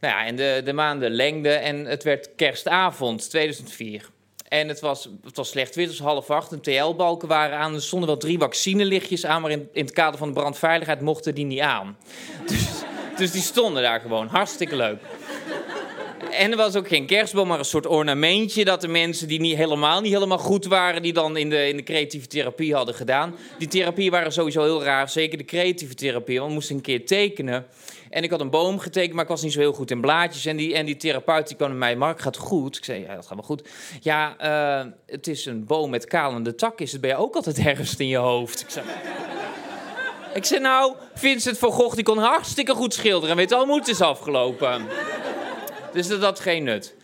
Nou 0.00 0.14
ja, 0.14 0.26
en 0.26 0.36
de, 0.36 0.62
de 0.64 0.72
maanden 0.72 1.10
lengden 1.10 1.62
en 1.62 1.84
het 1.84 2.02
werd 2.02 2.34
kerstavond 2.36 3.30
2004. 3.30 4.10
En 4.52 4.68
het 4.68 4.80
was, 4.80 5.08
het 5.24 5.36
was 5.36 5.48
slecht 5.48 5.74
weer, 5.74 5.86
het 5.86 5.98
was 5.98 6.06
half 6.06 6.30
acht. 6.30 6.50
De 6.50 6.60
TL-balken 6.60 7.28
waren 7.28 7.58
aan. 7.58 7.74
Er 7.74 7.82
stonden 7.82 8.08
wel 8.08 8.18
drie 8.18 8.38
vaccinelichtjes 8.38 9.26
aan, 9.26 9.42
maar 9.42 9.50
in, 9.50 9.68
in 9.72 9.84
het 9.84 9.94
kader 9.94 10.18
van 10.18 10.28
de 10.28 10.34
brandveiligheid 10.34 11.00
mochten 11.00 11.34
die 11.34 11.44
niet 11.44 11.60
aan. 11.60 11.96
Dus, 12.46 12.68
dus 13.16 13.30
die 13.30 13.42
stonden 13.42 13.82
daar 13.82 14.00
gewoon. 14.00 14.26
Hartstikke 14.26 14.76
leuk. 14.76 14.98
En 16.42 16.50
er 16.50 16.56
was 16.56 16.76
ook 16.76 16.88
geen 16.88 17.06
kerstboom, 17.06 17.48
maar 17.48 17.58
een 17.58 17.64
soort 17.64 17.86
ornamentje 17.86 18.64
dat 18.64 18.80
de 18.80 18.88
mensen 18.88 19.28
die 19.28 19.40
niet 19.40 19.56
helemaal 19.56 20.00
niet 20.00 20.12
helemaal 20.12 20.38
goed 20.38 20.66
waren, 20.66 21.02
die 21.02 21.12
dan 21.12 21.36
in 21.36 21.50
de, 21.50 21.68
in 21.68 21.76
de 21.76 21.82
creatieve 21.82 22.26
therapie 22.26 22.74
hadden 22.74 22.94
gedaan. 22.94 23.36
Die 23.58 23.68
therapie 23.68 24.10
waren 24.10 24.32
sowieso 24.32 24.62
heel 24.62 24.82
raar, 24.82 25.08
zeker 25.08 25.38
de 25.38 25.44
creatieve 25.44 25.94
therapie. 25.94 26.36
Want 26.38 26.48
we 26.48 26.54
moesten 26.54 26.76
een 26.76 26.82
keer 26.82 27.06
tekenen. 27.06 27.66
En 28.10 28.22
ik 28.22 28.30
had 28.30 28.40
een 28.40 28.50
boom 28.50 28.78
getekend, 28.78 29.12
maar 29.12 29.22
ik 29.22 29.30
was 29.30 29.42
niet 29.42 29.52
zo 29.52 29.58
heel 29.58 29.72
goed 29.72 29.90
in 29.90 30.00
blaadjes. 30.00 30.46
En 30.46 30.56
die, 30.56 30.74
en 30.74 30.86
die 30.86 30.96
therapeut 30.96 31.48
die 31.48 31.56
kwam 31.56 31.68
naar 31.68 31.78
mij, 31.78 31.96
Mark, 31.96 32.20
gaat 32.20 32.36
goed? 32.36 32.76
Ik 32.76 32.84
zei, 32.84 33.00
ja, 33.00 33.14
dat 33.14 33.26
gaat 33.26 33.34
wel 33.34 33.46
goed. 33.46 33.68
Ja, 34.00 34.36
uh, 34.84 34.90
het 35.06 35.26
is 35.26 35.46
een 35.46 35.66
boom 35.66 35.90
met 35.90 36.04
kalende 36.04 36.54
tak. 36.54 36.80
Is 36.80 36.92
het 36.92 37.00
bij 37.00 37.10
jou 37.10 37.22
ook 37.22 37.34
altijd 37.34 37.62
herfst 37.62 38.00
in 38.00 38.08
je 38.08 38.16
hoofd? 38.16 38.60
Ik 38.60 38.70
zei, 38.70 38.86
ik 40.34 40.44
zei 40.44 40.60
nou, 40.60 40.94
Vincent 41.14 41.58
van 41.58 41.72
Gogh 41.72 41.94
die 41.94 42.04
kon 42.04 42.18
hartstikke 42.18 42.74
goed 42.74 42.94
schilderen. 42.94 43.30
En 43.30 43.36
weet 43.36 43.52
al, 43.52 43.66
moet 43.66 43.88
is 43.88 44.00
afgelopen. 44.00 44.86
Dus 45.92 46.08
dat 46.08 46.22
had 46.22 46.40
geen 46.40 46.64
nut. 46.64 46.94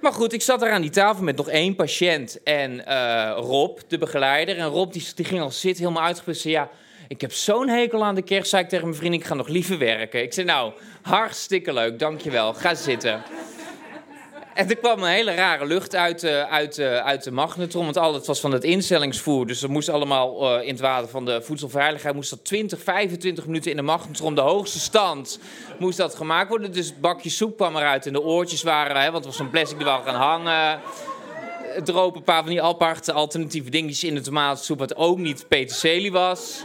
Maar 0.00 0.12
goed, 0.12 0.32
ik 0.32 0.42
zat 0.42 0.62
er 0.62 0.70
aan 0.70 0.80
die 0.80 0.90
tafel 0.90 1.24
met 1.24 1.36
nog 1.36 1.48
één 1.48 1.74
patiënt 1.74 2.42
en 2.42 2.84
uh, 2.88 3.32
Rob, 3.36 3.78
de 3.88 3.98
begeleider. 3.98 4.58
En 4.58 4.66
Rob 4.66 4.92
die, 4.92 5.06
die 5.14 5.24
ging 5.24 5.40
al 5.40 5.50
zitten, 5.50 5.84
helemaal 5.84 6.06
uitgeput. 6.06 6.42
Ja, 6.42 6.70
ik 7.08 7.20
heb 7.20 7.32
zo'n 7.32 7.68
hekel 7.68 8.04
aan 8.04 8.14
de 8.14 8.22
kerst, 8.22 8.50
zei 8.50 8.62
ik 8.62 8.68
tegen 8.68 8.84
mijn 8.84 8.98
vriend, 8.98 9.14
ik 9.14 9.24
ga 9.24 9.34
nog 9.34 9.48
liever 9.48 9.78
werken. 9.78 10.22
Ik 10.22 10.32
zei, 10.32 10.46
nou, 10.46 10.72
hartstikke 11.02 11.72
leuk, 11.72 11.98
dankjewel, 11.98 12.54
ga 12.54 12.74
zitten. 12.74 13.22
En 14.54 14.68
er 14.68 14.76
kwam 14.76 15.02
een 15.02 15.10
hele 15.10 15.34
rare 15.34 15.66
lucht 15.66 15.94
uit, 15.94 16.22
uh, 16.22 16.42
uit, 16.42 16.78
uh, 16.78 16.96
uit 16.96 17.24
de 17.24 17.30
magnetron. 17.30 17.84
Want 17.84 17.96
al 17.96 18.14
het 18.14 18.26
was 18.26 18.40
van 18.40 18.52
het 18.52 18.64
instellingsvoer. 18.64 19.46
Dus 19.46 19.62
er 19.62 19.70
moest 19.70 19.88
allemaal 19.88 20.58
uh, 20.58 20.62
in 20.62 20.70
het 20.70 20.80
water 20.80 21.08
van 21.08 21.24
de 21.24 21.42
voedselveiligheid... 21.42 22.14
moest 22.14 22.30
dat 22.30 22.44
20, 22.44 22.82
25 22.82 23.46
minuten 23.46 23.70
in 23.70 23.76
de 23.76 23.82
magnetron, 23.82 24.34
de 24.34 24.40
hoogste 24.40 24.78
stand... 24.78 25.38
moest 25.78 25.96
dat 25.96 26.14
gemaakt 26.14 26.48
worden. 26.48 26.72
Dus 26.72 26.86
het 26.86 27.00
bakje 27.00 27.30
soep 27.30 27.56
kwam 27.56 27.76
eruit 27.76 28.06
en 28.06 28.12
de 28.12 28.22
oortjes 28.22 28.62
waren... 28.62 28.96
Hè, 28.96 29.10
want 29.10 29.16
het 29.16 29.24
was 29.24 29.36
zo'n 29.36 29.50
plastic 29.50 29.76
die 29.76 29.86
wel 29.86 30.02
gaan 30.02 30.14
hangen. 30.14 30.80
Droop 31.84 32.16
een 32.16 32.22
paar 32.22 32.42
van 32.42 32.50
die 32.50 32.62
aparte 32.62 33.12
alternatieve 33.12 33.70
dingetjes 33.70 34.04
in 34.04 34.14
de 34.14 34.20
tomatensoep... 34.20 34.78
wat 34.78 34.96
ook 34.96 35.18
niet 35.18 35.48
peterselie 35.48 36.12
was... 36.12 36.64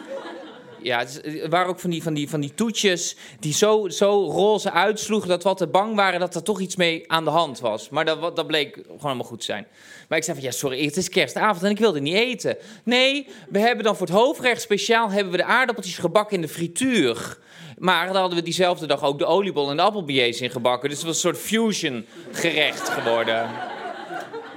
Ja, 0.86 1.00
het 1.00 1.48
waren 1.50 1.68
ook 1.68 1.80
van 1.80 1.90
die, 1.90 2.04
van 2.04 2.14
die, 2.14 2.30
van 2.30 2.40
die 2.40 2.54
toetjes 2.54 3.16
die 3.40 3.54
zo, 3.54 3.90
zo 3.90 4.30
roze 4.32 4.72
uitsloegen 4.72 5.30
dat 5.30 5.44
we 5.44 5.50
altijd 5.50 5.72
bang 5.72 5.96
waren 5.96 6.20
dat 6.20 6.36
er 6.36 6.44
toch 6.44 6.60
iets 6.60 6.76
mee 6.76 7.12
aan 7.12 7.24
de 7.24 7.30
hand 7.30 7.60
was. 7.60 7.90
Maar 7.90 8.06
dat, 8.06 8.36
dat 8.36 8.48
bleek 8.48 8.74
gewoon 8.74 9.00
helemaal 9.02 9.24
goed 9.24 9.40
te 9.40 9.46
zijn. 9.46 9.68
Maar 10.10 10.18
ik 10.18 10.24
zei 10.24 10.38
van, 10.38 10.46
ja, 10.46 10.52
sorry, 10.52 10.86
het 10.86 10.98
is 10.98 11.10
kerstavond 11.10 11.64
en 11.64 11.70
ik 11.70 11.78
wilde 11.78 12.00
niet 12.00 12.16
eten. 12.16 12.58
Nee, 12.84 13.28
we 13.50 13.60
hebben 13.60 13.84
dan 13.84 13.96
voor 13.96 14.08
het 14.08 14.16
hoofdrecht 14.16 14.62
speciaal 14.62 15.10
hebben 15.10 15.32
we 15.32 15.38
de 15.38 15.44
aardappeltjes 15.44 15.98
gebakken 15.98 16.36
in 16.36 16.42
de 16.42 16.48
frituur. 16.48 17.38
Maar 17.78 18.06
dan 18.06 18.16
hadden 18.16 18.38
we 18.38 18.44
diezelfde 18.44 18.86
dag 18.86 19.04
ook 19.04 19.20
de 19.20 19.26
oliebol 19.26 19.70
en 19.70 19.76
de 19.76 19.82
appelbillets 19.82 20.42
in 20.42 20.50
gebakken. 20.50 20.90
Dus 20.90 20.98
het 20.98 21.08
was 21.08 21.16
een 21.16 21.22
soort 21.22 21.46
fusion 21.46 22.06
gerecht 22.32 22.90
geworden. 22.90 23.50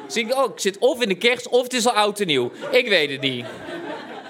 Dus 0.07 0.17
ik, 0.17 0.35
oh, 0.35 0.53
ik 0.53 0.61
zit 0.61 0.79
of 0.79 1.03
in 1.03 1.09
de 1.09 1.15
kerst 1.15 1.49
of 1.49 1.63
het 1.63 1.73
is 1.73 1.87
al 1.87 1.93
oud 1.93 2.21
en 2.21 2.27
nieuw. 2.27 2.51
Ik 2.71 2.89
weet 2.89 3.11
het 3.11 3.21
niet 3.21 3.47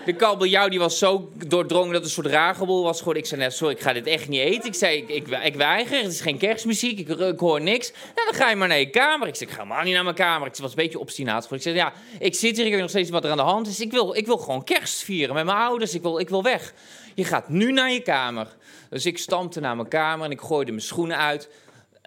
de 0.08 0.14
kabeljauw 0.14 0.68
die 0.68 0.78
was 0.78 0.98
zo 0.98 1.30
doordrongen 1.46 1.92
dat 1.92 1.96
het 1.96 2.04
een 2.04 2.22
soort 2.22 2.26
ragebol 2.26 2.82
was. 2.82 3.02
Ik 3.02 3.26
zei, 3.26 3.40
net, 3.40 3.52
sorry, 3.52 3.74
ik 3.74 3.80
ga 3.80 3.92
dit 3.92 4.06
echt 4.06 4.28
niet 4.28 4.40
eten. 4.40 4.68
Ik 4.68 4.74
zei, 4.74 4.96
ik, 4.96 5.08
ik, 5.08 5.28
ik 5.44 5.54
weiger, 5.54 6.02
het 6.02 6.12
is 6.12 6.20
geen 6.20 6.38
kerstmuziek, 6.38 6.98
ik, 6.98 7.08
ik 7.08 7.38
hoor 7.38 7.60
niks. 7.60 7.92
Nou, 8.14 8.30
dan 8.30 8.40
ga 8.40 8.50
je 8.50 8.56
maar 8.56 8.68
naar 8.68 8.78
je 8.78 8.90
kamer. 8.90 9.28
Ik 9.28 9.34
zei, 9.34 9.50
ik 9.50 9.56
ga 9.56 9.64
maar 9.64 9.84
niet 9.84 9.94
naar 9.94 10.04
mijn 10.04 10.16
kamer. 10.16 10.46
Ik 10.46 10.56
was 10.56 10.70
een 10.70 10.76
beetje 10.76 10.98
obstinaat. 10.98 11.52
Ik 11.52 11.62
zei, 11.62 11.74
ja, 11.74 11.92
ik 12.18 12.34
zit 12.34 12.56
hier, 12.56 12.64
ik 12.64 12.72
weet 12.72 12.80
nog 12.80 12.90
steeds 12.90 13.10
wat 13.10 13.24
er 13.24 13.30
aan 13.30 13.36
de 13.36 13.42
hand 13.42 13.66
is. 13.66 13.80
Ik 13.80 13.90
wil, 13.90 14.16
ik 14.16 14.26
wil 14.26 14.36
gewoon 14.36 14.64
kerst 14.64 15.02
vieren 15.02 15.34
met 15.34 15.44
mijn 15.44 15.58
ouders. 15.58 15.94
Ik 15.94 16.02
wil, 16.02 16.18
ik 16.18 16.28
wil 16.28 16.42
weg. 16.42 16.74
Je 17.14 17.24
gaat 17.24 17.48
nu 17.48 17.72
naar 17.72 17.92
je 17.92 18.00
kamer. 18.00 18.46
Dus 18.90 19.06
ik 19.06 19.18
stampte 19.18 19.60
naar 19.60 19.76
mijn 19.76 19.88
kamer 19.88 20.24
en 20.24 20.32
ik 20.32 20.40
gooide 20.40 20.70
mijn 20.70 20.82
schoenen 20.82 21.16
uit 21.16 21.48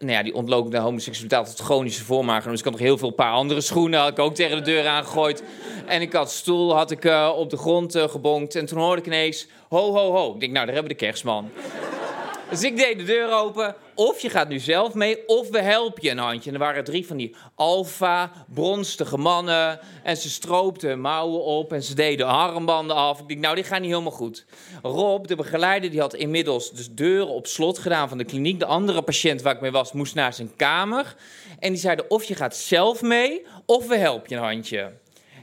nou 0.02 0.14
ja, 0.14 0.24
die 0.24 0.34
ontlookende 0.34 0.78
homoseksualiteit 0.78 1.48
het 1.48 1.60
chronische 1.60 2.04
voormaken. 2.04 2.50
Dus 2.50 2.60
ik 2.60 2.66
had 2.66 2.74
nog 2.74 2.82
heel 2.82 2.98
veel 2.98 3.10
paar 3.10 3.34
andere 3.34 3.62
schoenen. 3.62 4.00
Had 4.00 4.10
ik 4.10 4.20
ook 4.20 4.36
tegen 4.36 4.58
de 4.58 4.64
deur 4.64 4.88
aangegooid. 4.88 5.44
En 5.86 6.02
ik 6.02 6.14
had 6.14 6.32
stoel 6.32 6.76
had 6.76 6.92
ik, 6.92 7.06
uh, 7.06 7.32
op 7.36 7.50
de 7.50 7.58
grond 7.58 7.96
uh, 7.96 8.04
gebonkt. 8.04 8.56
En 8.56 8.66
toen 8.66 8.80
hoorde 8.80 9.02
ik 9.02 9.08
ineens, 9.08 9.48
ho, 9.70 9.94
ho, 9.94 10.12
ho. 10.12 10.34
Ik 10.34 10.40
denk, 10.40 10.52
nou, 10.52 10.66
daar 10.66 10.76
hebben 10.76 10.92
we 10.92 10.98
de 10.98 11.06
kerstman. 11.06 11.50
Dus 12.52 12.64
ik 12.64 12.78
deed 12.78 12.98
de 12.98 13.04
deur 13.04 13.32
open. 13.32 13.76
Of 13.96 14.20
je 14.20 14.30
gaat 14.30 14.50
nu 14.50 14.60
zelf 14.60 14.94
mee, 14.94 15.28
of 15.28 15.50
we 15.50 15.62
helpen 15.62 16.04
je 16.04 16.10
een 16.10 16.18
handje. 16.18 16.50
En 16.50 16.56
er 16.56 16.62
waren 16.62 16.84
drie 16.84 17.08
van 17.08 17.18
die 17.18 17.36
alfa, 17.56 18.32
bronstige 18.54 19.18
mannen. 19.18 19.80
En 20.04 20.18
ze 20.18 20.30
stroopten 20.30 21.00
mouwen 21.00 21.44
op 21.44 21.74
en 21.74 21.84
ze 21.84 21.96
deden 21.96 22.28
armbanden 22.28 22.96
af. 22.96 23.20
Ik 23.20 23.28
dacht, 23.28 23.40
nou, 23.40 23.56
dit 23.56 23.66
gaat 23.66 23.80
niet 23.80 23.90
helemaal 23.90 24.12
goed. 24.12 24.46
Rob, 24.82 25.28
de 25.28 25.36
begeleider, 25.36 25.90
die 25.90 26.00
had 26.00 26.14
inmiddels 26.14 26.72
dus 26.72 26.90
deuren 26.92 27.34
op 27.34 27.48
slot 27.48 27.78
gedaan 27.78 28.10
van 28.10 28.18
de 28.18 28.26
kliniek. 28.26 28.60
De 28.60 28.66
andere 28.66 29.02
patiënt 29.02 29.42
waar 29.42 29.56
ik 29.56 29.62
mee 29.62 29.72
was, 29.72 29.92
moest 29.92 30.16
naar 30.16 30.34
zijn 30.34 30.56
kamer. 30.56 31.16
En 31.60 31.72
die 31.72 31.82
zeiden, 31.82 32.10
of 32.10 32.24
je 32.24 32.36
gaat 32.36 32.56
zelf 32.56 33.02
mee, 33.02 33.46
of 33.66 33.88
we 33.88 33.98
helpen 33.98 34.30
je 34.30 34.36
een 34.36 34.42
handje. 34.42 34.92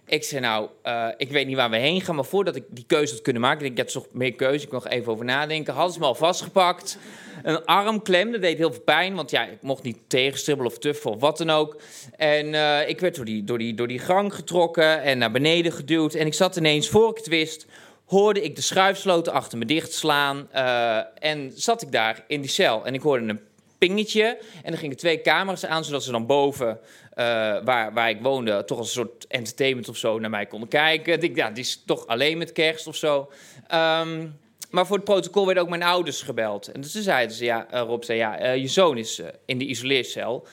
Ik 0.09 0.25
zei, 0.25 0.41
nou, 0.41 0.69
uh, 0.85 1.09
ik 1.17 1.31
weet 1.31 1.47
niet 1.47 1.57
waar 1.57 1.71
we 1.71 1.77
heen 1.77 2.01
gaan, 2.01 2.15
maar 2.15 2.25
voordat 2.25 2.57
ik 2.57 2.65
die 2.69 2.85
keuze 2.87 3.13
had 3.13 3.23
kunnen 3.23 3.43
maken, 3.43 3.59
ik 3.59 3.77
denk, 3.77 3.89
ik 3.89 3.95
heb 3.95 4.03
toch 4.03 4.13
meer 4.13 4.35
keuze, 4.35 4.67
ik 4.67 4.73
nog 4.73 4.89
even 4.89 5.13
over 5.13 5.25
nadenken. 5.25 5.75
Hadden 5.75 5.93
ze 5.93 5.99
me 5.99 6.07
al 6.07 6.15
vastgepakt. 6.15 6.99
Een 7.43 7.65
armklem, 7.65 8.33
dat 8.33 8.41
deed 8.41 8.59
heel 8.59 8.73
veel 8.73 8.83
pijn, 8.83 9.15
want 9.15 9.31
ja, 9.31 9.47
ik 9.47 9.63
mocht 9.63 9.83
niet 9.83 9.99
tegenstribbelen 10.07 10.73
of 10.73 10.79
tuffen 10.79 11.11
of 11.11 11.21
wat 11.21 11.39
dan 11.39 11.51
ook. 11.51 11.81
En 12.17 12.47
uh, 12.47 12.89
ik 12.89 13.01
werd 13.01 13.17
door 13.17 13.25
die, 13.25 13.45
door, 13.45 13.59
die, 13.59 13.75
door 13.75 13.89
die 13.89 13.99
gang 13.99 14.35
getrokken 14.35 15.03
en 15.03 15.19
naar 15.19 15.31
beneden 15.31 15.73
geduwd. 15.73 16.15
En 16.15 16.27
ik 16.27 16.35
zat 16.35 16.57
ineens, 16.57 16.89
voor 16.89 17.11
ik 17.11 17.17
het 17.17 17.27
wist, 17.27 17.67
hoorde 18.05 18.43
ik 18.43 18.57
de 18.57 18.63
schuifsloten 18.63 19.33
achter 19.33 19.59
me 19.59 19.65
dichtslaan. 19.65 20.49
Uh, 20.55 20.99
en 21.19 21.53
zat 21.55 21.83
ik 21.83 21.93
daar 21.93 22.25
in 22.27 22.41
die 22.41 22.51
cel. 22.51 22.87
En 22.87 22.95
ik 22.95 23.03
hoorde 23.03 23.29
een 23.29 23.41
pingetje. 23.79 24.39
En 24.63 24.71
dan 24.71 24.81
gingen 24.81 24.97
twee 24.97 25.21
camera's 25.21 25.65
aan, 25.65 25.85
zodat 25.85 26.03
ze 26.03 26.11
dan 26.11 26.27
boven, 26.27 26.81
eh, 27.11 27.25
waar, 27.65 27.93
waar 27.93 28.11
ik 28.11 28.21
woonde, 28.21 28.65
toch 28.65 28.79
als 28.79 28.87
een 28.87 29.05
soort 29.05 29.27
entertainment 29.27 29.89
of 29.89 29.97
zo 29.97 30.19
naar 30.19 30.31
mij 30.31 30.47
konden 30.47 30.69
kijken. 30.69 31.23
Ik, 31.23 31.37
ja, 31.37 31.51
die 31.51 31.65
is 31.65 31.83
toch 31.87 32.07
alleen 32.07 32.39
met 32.39 32.53
kerst 32.53 32.87
of 32.87 32.97
zo. 32.97 33.31
Ehm, 33.67 34.27
maar 34.71 34.87
voor 34.87 34.97
het 34.97 35.05
protocol 35.05 35.45
werden 35.45 35.63
ook 35.63 35.69
mijn 35.69 35.83
ouders 35.83 36.23
gebeld. 36.23 36.69
En 36.69 36.81
dus 36.81 36.93
toen 36.93 37.03
zeiden 37.03 37.37
ze, 37.37 37.45
ja, 37.45 37.67
uh, 37.75 37.81
Rob 37.81 38.03
zei, 38.03 38.19
ja, 38.19 38.43
uh, 38.43 38.57
je 38.57 38.69
zoon 38.69 38.99
is 38.99 39.23
in 39.47 39.59
de 39.59 39.65
isoleercel. 39.65 40.47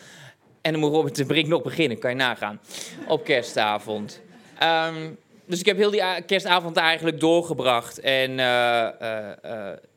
En 0.61 0.71
dan 0.71 0.81
moet 0.81 0.91
Robert 0.91 1.15
de 1.15 1.25
Brink 1.25 1.47
nog 1.47 1.61
beginnen, 1.61 1.99
kan 1.99 2.09
je 2.09 2.15
nagaan, 2.15 2.59
op 3.07 3.23
kerstavond. 3.23 4.21
Um, 4.63 5.17
dus 5.47 5.59
ik 5.59 5.65
heb 5.65 5.77
heel 5.77 5.91
die 5.91 6.01
kerstavond 6.25 6.77
eigenlijk 6.77 7.19
doorgebracht. 7.19 7.99
En 7.99 8.31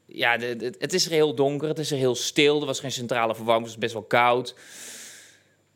ja, 0.06 0.36
de, 0.36 0.74
het 0.78 0.92
is 0.92 1.04
er 1.04 1.12
heel 1.12 1.34
donker, 1.34 1.68
het 1.68 1.78
is 1.78 1.90
er 1.90 1.96
heel 1.96 2.14
stil. 2.14 2.60
Er 2.60 2.66
was 2.66 2.80
geen 2.80 2.92
centrale 2.92 3.34
verwarming, 3.34 3.66
het 3.66 3.74
was 3.74 3.84
best 3.84 3.92
wel 3.92 4.02
koud. 4.02 4.54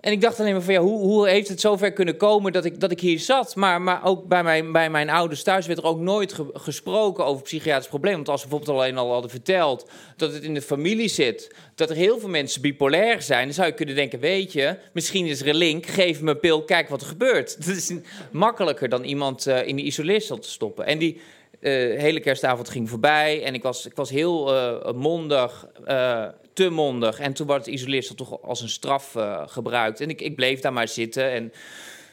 En 0.03 0.13
ik 0.13 0.21
dacht 0.21 0.41
alleen 0.41 0.53
maar 0.53 0.63
van 0.63 0.75
ja, 0.75 0.81
hoe, 0.81 0.99
hoe 0.99 1.29
heeft 1.29 1.49
het 1.49 1.61
zover 1.61 1.93
kunnen 1.93 2.17
komen 2.17 2.53
dat 2.53 2.65
ik, 2.65 2.81
dat 2.81 2.91
ik 2.91 3.01
hier 3.01 3.19
zat? 3.19 3.57
Maar, 3.57 3.83
maar 3.83 4.05
ook 4.05 4.29
bij 4.29 4.43
mijn, 4.43 4.73
bij 4.73 4.91
mijn 4.91 5.11
ouders 5.11 5.43
thuis 5.43 5.67
werd 5.67 5.79
er 5.79 5.85
ook 5.85 5.99
nooit 5.99 6.35
gesproken 6.53 7.25
over 7.25 7.43
psychiatrisch 7.43 7.89
probleem. 7.89 8.15
Want 8.15 8.29
als 8.29 8.41
ze 8.41 8.49
bijvoorbeeld 8.49 8.79
alleen 8.79 8.99
al 8.99 9.13
hadden 9.13 9.31
verteld 9.31 9.91
dat 10.17 10.33
het 10.33 10.43
in 10.43 10.55
de 10.55 10.63
familie 10.63 11.09
zit, 11.09 11.55
dat 11.75 11.91
er 11.91 11.97
heel 11.97 12.19
veel 12.19 12.29
mensen 12.29 12.63
bipolair 12.63 13.23
zijn, 13.23 13.45
dan 13.45 13.55
zou 13.55 13.67
je 13.67 13.75
kunnen 13.75 13.95
denken: 13.95 14.21
weet 14.21 14.53
je, 14.53 14.77
misschien 14.93 15.27
is 15.27 15.41
er 15.41 15.49
een 15.49 15.55
link, 15.55 15.87
geef 15.87 16.21
me 16.21 16.31
een 16.31 16.41
pil, 16.41 16.65
kijk 16.65 16.89
wat 16.89 17.01
er 17.01 17.07
gebeurt. 17.07 17.57
Dat 17.67 17.77
is 17.77 17.95
makkelijker 18.33 18.89
dan 18.89 19.05
iemand 19.05 19.47
uh, 19.47 19.67
in 19.67 19.77
de 19.77 19.83
isoleercel 19.83 20.39
te 20.39 20.51
stoppen. 20.51 20.87
En 20.87 20.99
die 20.99 21.21
uh, 21.63 22.01
hele 22.01 22.21
kerstavond 22.21 22.69
ging 22.69 22.89
voorbij 22.89 23.45
en 23.45 23.55
ik 23.55 23.63
was, 23.63 23.87
ik 23.87 23.97
was 23.97 24.11
heel 24.11 24.55
uh, 24.55 24.93
mondig, 24.93 25.67
uh, 25.89 26.27
te 26.53 26.71
mondig. 26.71 27.19
En 27.19 27.33
toen 27.33 27.47
werd 27.47 27.65
het 27.65 27.75
isoleersel 27.75 28.15
toch 28.15 28.43
als 28.43 28.61
een 28.61 28.69
straf 28.69 29.17
gebruikt. 29.47 30.01
En 30.01 30.09
ik, 30.09 30.21
ik 30.21 30.37
bleef 30.37 30.61
daar 30.61 30.73
maar 30.73 30.89
zitten. 30.89 31.31
En 31.31 31.53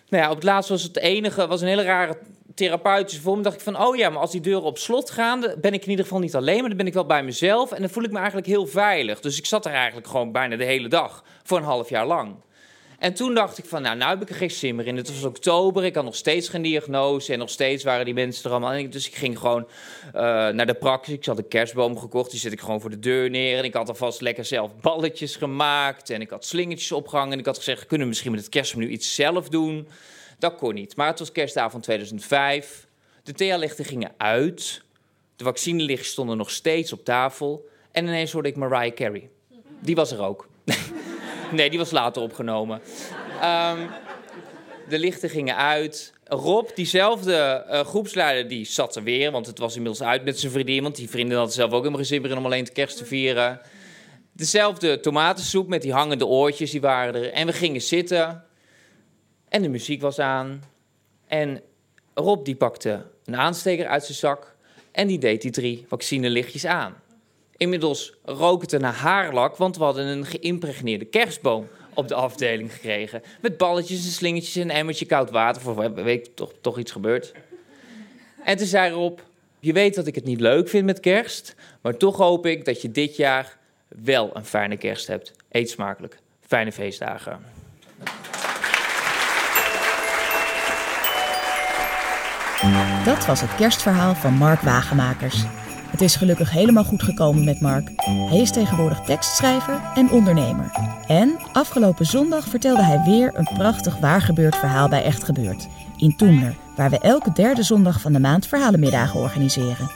nou 0.09 0.23
ja, 0.23 0.29
op 0.29 0.35
het 0.35 0.43
laatst 0.43 0.69
was 0.69 0.83
het 0.83 0.97
enige, 0.97 1.47
was 1.47 1.61
een 1.61 1.67
hele 1.67 1.83
rare 1.83 2.17
therapeutische 2.55 3.21
vorm. 3.21 3.41
dacht 3.41 3.55
ik 3.55 3.61
van, 3.61 3.81
oh 3.81 3.95
ja, 3.95 4.09
maar 4.09 4.21
als 4.21 4.31
die 4.31 4.41
deuren 4.41 4.63
op 4.63 4.77
slot 4.77 5.11
gaan, 5.11 5.41
dan 5.41 5.55
ben 5.61 5.73
ik 5.73 5.83
in 5.83 5.89
ieder 5.89 6.05
geval 6.05 6.19
niet 6.19 6.35
alleen, 6.35 6.59
maar 6.59 6.67
dan 6.67 6.77
ben 6.77 6.87
ik 6.87 6.93
wel 6.93 7.05
bij 7.05 7.23
mezelf. 7.23 7.71
En 7.71 7.81
dan 7.81 7.89
voel 7.89 8.03
ik 8.03 8.11
me 8.11 8.17
eigenlijk 8.17 8.47
heel 8.47 8.67
veilig. 8.67 9.19
Dus 9.19 9.37
ik 9.37 9.45
zat 9.45 9.65
er 9.65 9.71
eigenlijk 9.71 10.07
gewoon 10.07 10.31
bijna 10.31 10.55
de 10.55 10.63
hele 10.63 10.87
dag, 10.87 11.23
voor 11.43 11.57
een 11.57 11.63
half 11.63 11.89
jaar 11.89 12.07
lang. 12.07 12.35
En 12.99 13.13
toen 13.13 13.33
dacht 13.33 13.57
ik 13.57 13.65
van, 13.65 13.81
nou, 13.81 13.97
nou 13.97 14.09
heb 14.09 14.21
ik 14.21 14.29
er 14.29 14.35
geen 14.35 14.51
zin 14.51 14.75
meer 14.75 14.87
in. 14.87 14.97
Het 14.97 15.09
was 15.09 15.23
oktober, 15.23 15.85
ik 15.85 15.95
had 15.95 16.03
nog 16.03 16.15
steeds 16.15 16.49
geen 16.49 16.61
diagnose 16.61 17.33
en 17.33 17.39
nog 17.39 17.49
steeds 17.49 17.83
waren 17.83 18.05
die 18.05 18.13
mensen 18.13 18.43
er 18.43 18.51
allemaal. 18.51 18.89
Dus 18.89 19.07
ik 19.07 19.15
ging 19.15 19.39
gewoon 19.39 19.67
uh, 20.07 20.21
naar 20.49 20.65
de 20.65 20.73
praxis. 20.73 21.13
Ik 21.13 21.25
had 21.25 21.37
een 21.37 21.47
kerstboom 21.47 21.99
gekocht, 21.99 22.31
die 22.31 22.39
zet 22.39 22.51
ik 22.51 22.59
gewoon 22.59 22.81
voor 22.81 22.89
de 22.89 22.99
deur 22.99 23.29
neer. 23.29 23.57
En 23.57 23.63
ik 23.63 23.73
had 23.73 23.89
alvast 23.89 24.21
lekker 24.21 24.45
zelf 24.45 24.75
balletjes 24.81 25.35
gemaakt 25.35 26.09
en 26.09 26.21
ik 26.21 26.29
had 26.29 26.45
slingertjes 26.45 26.91
opgehangen. 26.91 27.33
En 27.33 27.39
ik 27.39 27.45
had 27.45 27.57
gezegd, 27.57 27.85
kunnen 27.85 28.01
we 28.01 28.07
misschien 28.07 28.31
met 28.31 28.39
het 28.39 28.49
kerstmenu 28.49 28.89
iets 28.89 29.15
zelf 29.15 29.49
doen? 29.49 29.87
Dat 30.39 30.55
kon 30.55 30.73
niet. 30.73 30.95
Maar 30.95 31.07
het 31.07 31.19
was 31.19 31.31
kerstavond 31.31 31.83
2005. 31.83 32.87
De 33.23 33.33
thealichten 33.33 33.85
gingen 33.85 34.11
uit. 34.17 34.81
De 35.35 35.43
vaccinelichten 35.43 36.07
stonden 36.09 36.37
nog 36.37 36.51
steeds 36.51 36.93
op 36.93 37.05
tafel. 37.05 37.69
En 37.91 38.05
ineens 38.05 38.31
hoorde 38.31 38.49
ik 38.49 38.55
Mariah 38.55 38.93
Carey. 38.93 39.29
Die 39.79 39.95
was 39.95 40.11
er 40.11 40.21
ook. 40.21 40.47
Nee, 41.57 41.69
die 41.69 41.79
was 41.79 41.91
later 41.91 42.21
opgenomen. 42.21 42.81
Um, 43.43 43.89
de 44.89 44.99
lichten 44.99 45.29
gingen 45.29 45.55
uit. 45.55 46.13
Rob, 46.23 46.69
diezelfde 46.75 47.65
uh, 47.69 47.79
groepsleider, 47.79 48.47
die 48.47 48.65
zat 48.65 48.95
er 48.95 49.03
weer. 49.03 49.31
Want 49.31 49.45
het 49.45 49.59
was 49.59 49.75
inmiddels 49.75 50.07
uit 50.07 50.23
met 50.23 50.39
zijn 50.39 50.51
vriendin. 50.51 50.83
Want 50.83 50.95
die 50.95 51.09
vrienden 51.09 51.37
hadden 51.37 51.55
zelf 51.55 51.71
ook 51.71 51.83
helemaal 51.83 52.05
geen 52.05 52.37
om 52.37 52.45
alleen 52.45 52.63
de 52.63 52.71
kerst 52.71 52.97
te 52.97 53.05
vieren. 53.05 53.61
Dezelfde 54.33 54.99
tomatensoep 54.99 55.67
met 55.67 55.81
die 55.81 55.93
hangende 55.93 56.25
oortjes, 56.25 56.71
die 56.71 56.81
waren 56.81 57.15
er. 57.15 57.31
En 57.31 57.45
we 57.45 57.53
gingen 57.53 57.81
zitten. 57.81 58.43
En 59.49 59.61
de 59.61 59.69
muziek 59.69 60.01
was 60.01 60.19
aan. 60.19 60.63
En 61.27 61.61
Rob 62.13 62.45
die 62.45 62.55
pakte 62.55 63.05
een 63.25 63.37
aansteker 63.37 63.87
uit 63.87 64.03
zijn 64.03 64.17
zak. 64.17 64.55
En 64.91 65.07
die 65.07 65.19
deed 65.19 65.41
die 65.41 65.51
drie 65.51 65.85
vaccinelichtjes 65.87 66.65
aan. 66.65 66.95
Inmiddels 67.59 68.13
rook 68.23 68.61
het 68.61 68.81
naar 68.81 68.93
haarlak, 68.93 69.55
want 69.55 69.77
we 69.77 69.83
hadden 69.83 70.05
een 70.05 70.25
geïmpregneerde 70.25 71.05
kerstboom 71.05 71.67
op 71.93 72.07
de 72.07 72.13
afdeling 72.15 72.73
gekregen. 72.73 73.21
Met 73.41 73.57
balletjes 73.57 74.05
en 74.05 74.11
slingertjes 74.11 74.55
en 74.55 74.61
een 74.61 74.75
emmertje 74.75 75.05
koud 75.05 75.31
water. 75.31 75.61
Voor 75.61 75.93
weet 75.93 76.35
toch, 76.35 76.51
toch 76.61 76.77
iets 76.77 76.91
gebeurd. 76.91 77.33
En 78.43 78.57
toen 78.57 78.67
zei 78.67 78.93
Rob, 78.93 79.19
je 79.59 79.73
weet 79.73 79.95
dat 79.95 80.07
ik 80.07 80.15
het 80.15 80.23
niet 80.23 80.39
leuk 80.39 80.69
vind 80.69 80.85
met 80.85 80.99
kerst, 80.99 81.55
maar 81.81 81.97
toch 81.97 82.17
hoop 82.17 82.45
ik 82.45 82.65
dat 82.65 82.81
je 82.81 82.91
dit 82.91 83.15
jaar 83.15 83.57
wel 83.87 84.29
een 84.33 84.45
fijne 84.45 84.77
kerst 84.77 85.07
hebt. 85.07 85.33
Eet 85.51 85.69
smakelijk. 85.69 86.19
Fijne 86.47 86.71
feestdagen. 86.71 87.39
Dat 93.05 93.25
was 93.25 93.41
het 93.41 93.55
kerstverhaal 93.55 94.15
van 94.15 94.33
Mark 94.33 94.61
Wagemakers. 94.61 95.43
Het 95.99 96.07
is 96.09 96.15
gelukkig 96.15 96.51
helemaal 96.51 96.83
goed 96.83 97.03
gekomen 97.03 97.43
met 97.43 97.59
Mark. 97.59 97.91
Hij 98.29 98.39
is 98.39 98.51
tegenwoordig 98.51 98.99
tekstschrijver 98.99 99.81
en 99.95 100.11
ondernemer. 100.11 100.71
En 101.07 101.37
afgelopen 101.53 102.05
zondag 102.05 102.47
vertelde 102.47 102.83
hij 102.83 103.01
weer 103.05 103.31
een 103.33 103.49
prachtig 103.53 103.97
waargebeurd 103.97 104.55
verhaal 104.55 104.89
bij 104.89 105.03
Echt 105.03 105.23
Gebeurd. 105.23 105.67
In 105.97 106.15
Toemler, 106.15 106.55
waar 106.75 106.89
we 106.89 106.99
elke 106.99 107.31
derde 107.31 107.63
zondag 107.63 108.01
van 108.01 108.13
de 108.13 108.19
maand 108.19 108.47
verhalenmiddagen 108.47 109.19
organiseren. 109.19 109.89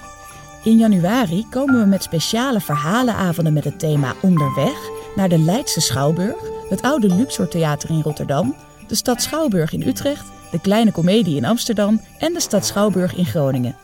In 0.63 0.77
januari 0.77 1.45
komen 1.49 1.79
we 1.79 1.85
met 1.85 2.03
speciale 2.03 2.59
verhalenavonden 2.59 3.53
met 3.53 3.63
het 3.63 3.79
thema 3.79 4.13
Onderweg 4.21 4.89
naar 5.15 5.29
de 5.29 5.39
Leidse 5.39 5.81
Schouwburg, 5.81 6.35
het 6.69 6.81
oude 6.81 7.15
Luxor 7.15 7.47
Theater 7.47 7.89
in 7.89 8.01
Rotterdam, 8.01 8.55
de 8.87 8.95
stad 8.95 9.21
Schouwburg 9.21 9.73
in 9.73 9.87
Utrecht, 9.87 10.25
de 10.51 10.59
Kleine 10.59 10.91
Comedie 10.91 11.35
in 11.35 11.45
Amsterdam 11.45 12.01
en 12.17 12.33
de 12.33 12.41
stad 12.41 12.65
Schouwburg 12.65 13.15
in 13.15 13.25
Groningen. 13.25 13.75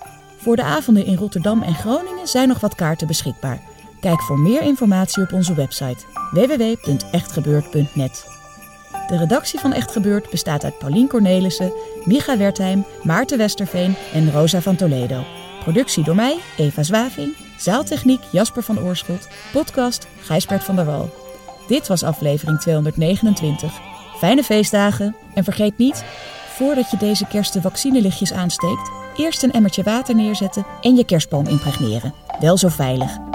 Voor 0.41 0.55
de 0.55 0.63
avonden 0.63 1.05
in 1.05 1.15
Rotterdam 1.15 1.62
en 1.62 1.75
Groningen 1.75 2.27
zijn 2.27 2.48
nog 2.48 2.60
wat 2.60 2.75
kaarten 2.75 3.08
beschikbaar. 3.08 3.62
Kijk 4.00 4.22
voor 4.22 4.39
meer 4.39 4.62
informatie 4.62 5.24
op 5.24 5.34
onze 5.34 5.53
website 5.53 6.05
www.echtgebeurd.net. 6.31 8.27
De 9.08 9.17
redactie 9.17 9.60
van 9.60 9.74
Echt 9.74 9.91
Gebeurd 9.91 10.29
bestaat 10.29 10.63
uit 10.63 10.77
Paulien 10.77 11.08
Cornelissen, 11.08 11.74
Micha 12.05 12.38
Wertheim, 12.38 12.86
Maarten 13.03 13.38
Westerveen 13.38 13.96
en 14.13 14.31
Rosa 14.31 14.62
van 14.62 14.75
Toledo. 14.75 15.24
Productie 15.60 16.03
door 16.03 16.15
mij, 16.15 16.38
Eva 16.58 16.84
Zwaving, 16.84 17.36
zaaltechniek 17.58 18.22
Jasper 18.31 18.63
van 18.63 18.79
Oorschot, 18.79 19.27
podcast 19.51 20.08
Gijsbert 20.19 20.63
van 20.63 20.75
der 20.75 20.86
Wal. 20.86 21.10
Dit 21.67 21.88
was 21.88 22.03
aflevering 22.03 22.60
229. 22.60 23.72
Fijne 24.17 24.43
feestdagen 24.43 25.15
en 25.34 25.43
vergeet 25.43 25.77
niet, 25.77 26.03
voordat 26.48 26.91
je 26.91 26.98
deze 26.98 27.27
kerst 27.27 27.53
de 27.53 27.62
vaccinelichtjes 27.62 28.34
aansteekt, 28.34 28.91
eerst 29.19 29.43
een 29.43 29.51
emmertje 29.51 29.83
water 29.83 30.15
neerzetten 30.15 30.65
en 30.81 30.95
je 30.95 31.05
kerstboom 31.05 31.47
impregneren. 31.47 32.13
Wel 32.39 32.57
zo 32.57 32.67
veilig. 32.67 33.28